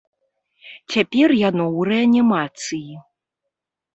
[0.93, 2.93] Цяпер яно ў рэанімацыі.